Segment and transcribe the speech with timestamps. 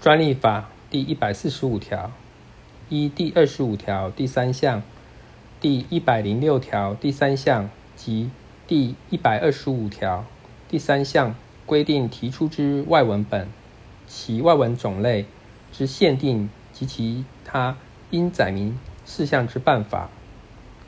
[0.00, 2.10] 专利法第一百四十五条，
[2.88, 4.82] 一第二十五条第三项、
[5.60, 8.30] 第一百零六条第三项及
[8.66, 10.24] 第一百二十五条
[10.70, 11.34] 第三项
[11.66, 13.46] 规定提出之外文本，
[14.06, 15.26] 其外文种类
[15.70, 17.76] 之限定及其他
[18.08, 20.08] 应载明事项之办法，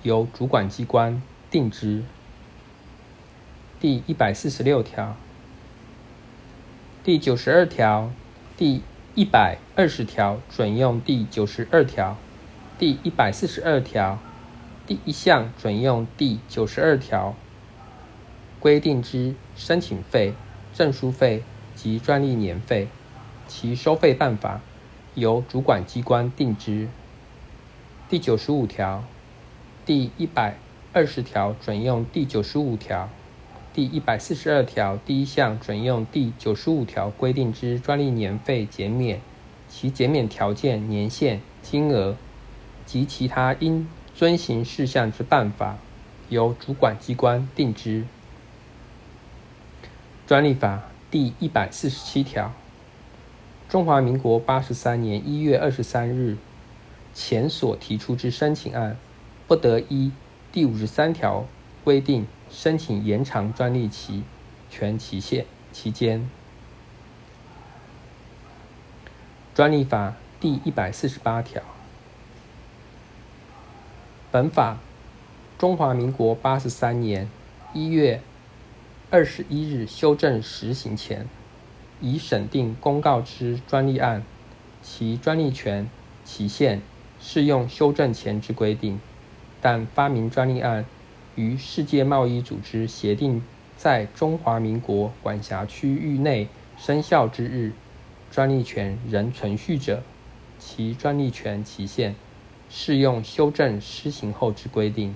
[0.02, 1.20] 由主管机关
[1.50, 2.02] 定之。
[3.78, 5.14] 第一百四十六条、
[7.04, 8.10] 第九十二条、
[8.56, 8.80] 第
[9.14, 12.16] 一百二十条准用第九十二条，
[12.78, 14.18] 第一百四十二条
[14.86, 17.34] 第一项准用第九十二条
[18.58, 20.32] 规定之申请费、
[20.72, 21.42] 证书费
[21.74, 22.88] 及专利年费，
[23.46, 24.62] 其收费办法
[25.14, 26.88] 由主管机关定之。
[28.08, 29.04] 第九十五条、
[29.84, 30.56] 第一百
[30.94, 33.10] 二十条准用第九十五条。
[33.74, 39.18] 第一百四十二条第一项准用第九十五条规定之专利年费减免，
[39.66, 42.14] 其减免条件、年限、金额
[42.84, 45.78] 及其他应遵行事项之办法，
[46.28, 48.04] 由主管机关定之。
[50.26, 52.52] 专利法第一百四十七条，
[53.70, 56.36] 中华民国八十三年一月二十三日
[57.14, 58.98] 前所提出之申请案，
[59.48, 60.12] 不得依
[60.52, 61.46] 第五十三条
[61.82, 62.26] 规定。
[62.52, 64.22] 申请延长专利期
[64.70, 66.28] 权期限期间，
[69.54, 71.62] 专利法第一百四十八条，
[74.30, 74.76] 本法
[75.58, 77.26] 中华民国八十三年
[77.72, 78.20] 一月
[79.10, 81.26] 二十一日修正实行前，
[82.02, 84.22] 已审定公告之专利案，
[84.82, 85.88] 其专利权
[86.24, 86.82] 期限
[87.18, 89.00] 适用修正前之规定，
[89.62, 90.84] 但发明专利案。
[91.34, 93.42] 于世界贸易组织协定
[93.76, 97.72] 在中华民国管辖区域内生效之日，
[98.30, 100.02] 专利权仍存续者，
[100.58, 102.14] 其专利权期限
[102.68, 105.14] 适用修正施行后之规定。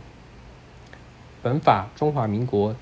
[1.43, 2.75] 本法中华民国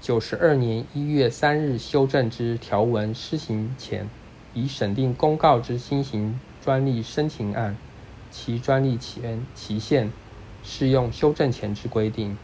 [0.00, 4.08] 九十二年一月三日修正之条文施行前，
[4.52, 7.76] 已审定公告之新型专利申请案，
[8.30, 10.10] 其专利权期限
[10.62, 12.36] 适用修正前之规定。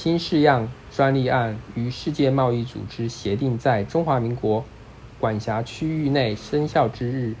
[0.00, 4.64] 新式样专利案于世界贸易组织协定在中华民国
[5.18, 7.34] 管辖区域内生效之日，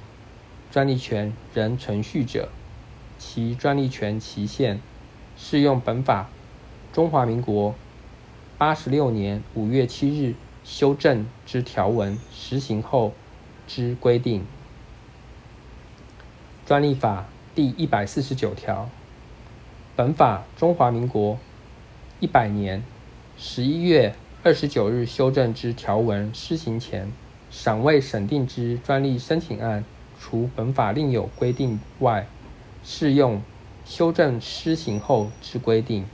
[0.68, 2.48] 专利权仍存续者，
[3.16, 4.80] 其专利权期限
[5.36, 6.28] 适用本法
[6.92, 7.76] 中华民国
[8.58, 13.12] 八十六年五月七日修正之条文实行后
[13.68, 14.44] 之规定。
[16.66, 18.88] 专利法第一百四十九条，
[19.94, 21.38] 本法中华民国。
[22.20, 22.82] 一百年
[23.36, 24.12] 十一月
[24.42, 27.12] 二十九日修正之条文施行前，
[27.48, 29.84] 尚未审定之专利申请案，
[30.18, 32.26] 除本法另有规定外，
[32.82, 33.40] 适用
[33.84, 36.06] 修正施行后之规定。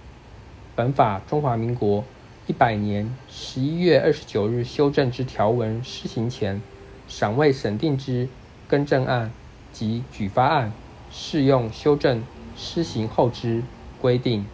[0.75, 2.04] 本法中华民国
[2.47, 6.60] 一百年十一月二十九日修正之条文施行前，
[7.09, 8.28] 尚未审定之
[8.69, 9.32] 更正案
[9.72, 10.70] 及举发案，
[11.10, 12.22] 适用修正
[12.54, 13.62] 施行后之
[14.03, 14.44] 规定。